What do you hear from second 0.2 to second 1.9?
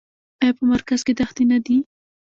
آیا په مرکز کې دښتې نه دي؟